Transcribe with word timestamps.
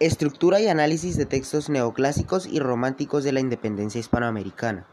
Estructura 0.00 0.60
y 0.60 0.66
análisis 0.66 1.18
de 1.18 1.26
textos 1.26 1.68
neoclásicos 1.68 2.46
y 2.46 2.58
románticos 2.58 3.22
de 3.22 3.32
la 3.32 3.40
independencia 3.40 3.98
hispanoamericana. 3.98 4.86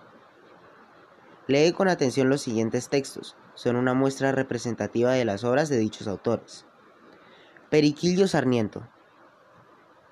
Lee 1.48 1.72
con 1.72 1.88
atención 1.88 2.28
los 2.28 2.42
siguientes 2.42 2.90
textos, 2.90 3.38
son 3.56 3.78
una 3.78 3.94
muestra 3.94 4.34
representativa 4.34 5.14
de 5.14 5.24
las 5.24 5.46
obras 5.46 5.70
de 5.70 5.78
dichos 5.78 6.10
autores. 6.10 6.66
Periquillo 7.70 8.28
Sarmiento. 8.28 8.86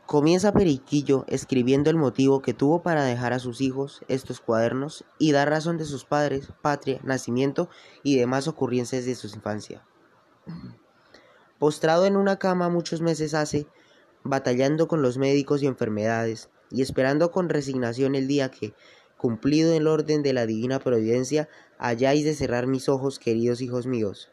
Comienza 0.06 0.54
Periquillo 0.54 1.26
escribiendo 1.28 1.90
el 1.90 1.98
motivo 1.98 2.42
que 2.42 2.54
tuvo 2.54 2.82
para 2.82 3.04
dejar 3.04 3.34
a 3.34 3.40
sus 3.40 3.60
hijos 3.60 4.02
estos 4.08 4.40
cuadernos 4.40 5.04
y 5.20 5.34
dar 5.34 5.50
razón 5.50 5.78
de 5.78 5.84
sus 5.84 6.06
padres, 6.06 6.54
patria, 6.62 7.02
nacimiento 7.04 7.68
y 8.02 8.16
demás 8.18 8.48
ocurrencias 8.48 9.04
de 9.04 9.16
su 9.16 9.28
infancia. 9.28 9.86
Postrado 11.60 12.06
en 12.06 12.16
una 12.16 12.38
cama 12.38 12.70
muchos 12.70 13.02
meses 13.02 13.34
hace, 13.34 13.68
batallando 14.26 14.88
con 14.88 15.04
los 15.04 15.18
médicos 15.18 15.62
y 15.62 15.68
enfermedades, 15.68 16.50
y 16.72 16.82
esperando 16.82 17.32
con 17.32 17.48
resignación 17.48 18.16
el 18.16 18.28
día 18.28 18.50
que, 18.50 18.74
cumplido 19.18 19.74
el 19.74 19.88
orden 19.88 20.24
de 20.24 20.34
la 20.34 20.48
divina 20.48 20.80
providencia, 20.80 21.48
hayáis 21.78 22.26
de 22.26 22.34
cerrar 22.34 22.66
mis 22.66 22.90
ojos, 22.90 23.20
queridos 23.20 23.62
hijos 23.62 23.86
míos. 23.86 24.32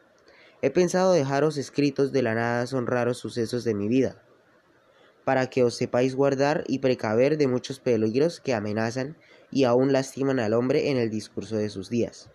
He 0.63 0.71
pensado 0.71 1.13
dejaros 1.13 1.57
escritos 1.57 2.11
de 2.11 2.23
la 2.23 2.33
nada 2.33 2.65
son 2.65 2.87
raros 2.87 3.19
sucesos 3.19 3.63
de 3.63 3.75
mi 3.75 3.87
vida, 3.87 4.21
para 5.25 5.47
que 5.47 5.63
os 5.63 5.75
sepáis 5.75 6.15
guardar 6.15 6.63
y 6.67 6.79
precaver 6.79 7.37
de 7.37 7.47
muchos 7.47 7.79
peligros 7.79 8.39
que 8.39 8.55
amenazan 8.55 9.15
y 9.51 9.65
aún 9.65 9.93
lastiman 9.93 10.39
al 10.39 10.53
hombre 10.53 10.89
en 10.89 10.97
el 10.97 11.11
discurso 11.11 11.55
de 11.55 11.69
sus 11.69 11.89
días. 11.89 12.32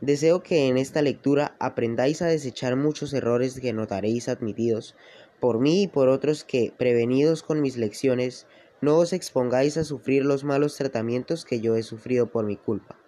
Deseo 0.00 0.42
que 0.42 0.68
en 0.68 0.78
esta 0.78 1.02
lectura 1.02 1.54
aprendáis 1.58 2.22
a 2.22 2.26
desechar 2.26 2.74
muchos 2.74 3.12
errores 3.12 3.60
que 3.60 3.74
notaréis 3.74 4.28
admitidos 4.28 4.96
por 5.40 5.58
mí 5.58 5.82
y 5.82 5.88
por 5.88 6.08
otros 6.08 6.42
que, 6.44 6.72
prevenidos 6.76 7.42
con 7.42 7.60
mis 7.60 7.76
lecciones, 7.76 8.46
no 8.80 8.96
os 8.96 9.12
expongáis 9.12 9.76
a 9.76 9.84
sufrir 9.84 10.24
los 10.24 10.42
malos 10.42 10.76
tratamientos 10.76 11.44
que 11.44 11.60
yo 11.60 11.76
he 11.76 11.82
sufrido 11.82 12.30
por 12.30 12.46
mi 12.46 12.56
culpa. 12.56 12.98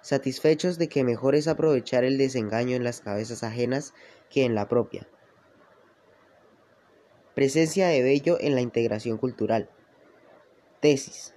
Satisfechos 0.00 0.78
de 0.78 0.88
que 0.88 1.04
mejor 1.04 1.36
es 1.36 1.46
aprovechar 1.46 2.02
el 2.04 2.18
desengaño 2.18 2.74
en 2.74 2.84
las 2.84 3.00
cabezas 3.00 3.44
ajenas 3.44 3.94
que 4.28 4.44
en 4.44 4.54
la 4.54 4.68
propia. 4.68 5.08
Presencia 7.34 7.86
de 7.88 8.02
Bello 8.02 8.38
en 8.40 8.56
la 8.56 8.60
integración 8.60 9.18
cultural. 9.18 9.70
Tesis. 10.80 11.34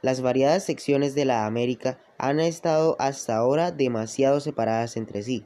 Las 0.00 0.20
variadas 0.20 0.64
secciones 0.64 1.14
de 1.14 1.26
la 1.26 1.46
América 1.46 1.98
han 2.22 2.38
estado 2.38 2.94
hasta 3.00 3.36
ahora 3.36 3.72
demasiado 3.72 4.38
separadas 4.38 4.96
entre 4.96 5.24
sí. 5.24 5.44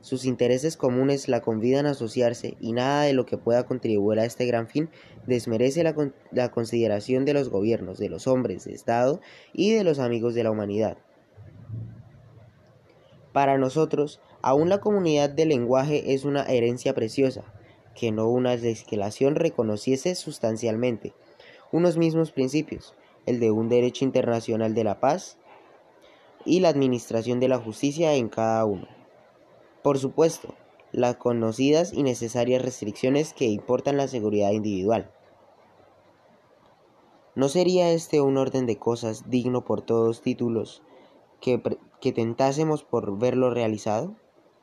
Sus 0.00 0.24
intereses 0.24 0.76
comunes 0.76 1.28
la 1.28 1.40
convidan 1.40 1.86
a 1.86 1.90
asociarse 1.90 2.56
y 2.58 2.72
nada 2.72 3.04
de 3.04 3.12
lo 3.12 3.26
que 3.26 3.38
pueda 3.38 3.64
contribuir 3.64 4.18
a 4.18 4.24
este 4.24 4.44
gran 4.44 4.66
fin 4.66 4.90
desmerece 5.24 5.84
la, 5.84 6.50
consideración 6.50 7.24
de 7.24 7.34
los 7.34 7.48
gobiernos, 7.48 7.98
de 7.98 8.08
los 8.08 8.26
hombres 8.26 8.64
de 8.64 8.72
Estado 8.72 9.20
y 9.52 9.72
de 9.72 9.84
los 9.84 10.00
amigos 10.00 10.34
de 10.34 10.42
la 10.42 10.50
humanidad. 10.50 10.98
Para 13.32 13.56
nosotros, 13.56 14.20
aún 14.42 14.70
la 14.70 14.80
comunidad 14.80 15.30
del 15.30 15.50
lenguaje 15.50 16.12
es 16.12 16.24
una 16.24 16.42
herencia 16.42 16.92
preciosa, 16.94 17.44
que 17.94 18.10
no 18.10 18.28
una 18.28 18.56
legislación 18.56 19.36
reconociese 19.36 20.16
sustancialmente 20.16 21.14
unos 21.70 21.96
mismos 21.96 22.32
principios, 22.32 22.94
el 23.26 23.38
de 23.38 23.52
un 23.52 23.68
derecho 23.68 24.04
internacional 24.04 24.74
de 24.74 24.84
la 24.84 24.98
paz 24.98 25.38
y 26.44 26.60
la 26.60 26.68
administración 26.68 27.40
de 27.40 27.48
la 27.48 27.58
justicia 27.58 28.14
en 28.14 28.28
cada 28.28 28.64
uno. 28.64 28.86
Por 29.82 29.98
supuesto, 29.98 30.54
las 30.92 31.16
conocidas 31.16 31.92
y 31.92 32.02
necesarias 32.02 32.62
restricciones 32.62 33.34
que 33.34 33.46
importan 33.46 33.96
la 33.96 34.08
seguridad 34.08 34.52
individual. 34.52 35.10
¿No 37.34 37.48
sería 37.48 37.90
este 37.90 38.20
un 38.20 38.36
orden 38.36 38.64
de 38.66 38.78
cosas 38.78 39.28
digno 39.28 39.64
por 39.64 39.82
todos 39.82 40.22
títulos 40.22 40.82
que, 41.40 41.60
que 42.00 42.12
tentásemos 42.12 42.84
por 42.84 43.18
verlo 43.18 43.50
realizado? 43.50 44.14